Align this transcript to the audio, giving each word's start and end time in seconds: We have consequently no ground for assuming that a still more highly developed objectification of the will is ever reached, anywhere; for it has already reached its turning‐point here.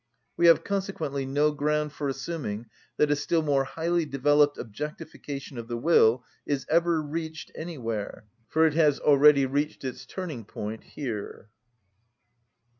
We 0.35 0.47
have 0.47 0.63
consequently 0.63 1.27
no 1.27 1.51
ground 1.51 1.93
for 1.93 2.09
assuming 2.09 2.65
that 2.97 3.11
a 3.11 3.15
still 3.15 3.43
more 3.43 3.65
highly 3.65 4.03
developed 4.03 4.57
objectification 4.57 5.59
of 5.59 5.67
the 5.67 5.77
will 5.77 6.25
is 6.43 6.65
ever 6.71 6.99
reached, 7.03 7.51
anywhere; 7.53 8.25
for 8.47 8.65
it 8.65 8.73
has 8.73 8.99
already 8.99 9.45
reached 9.45 9.83
its 9.83 10.07
turning‐point 10.07 10.81
here. 10.81 11.49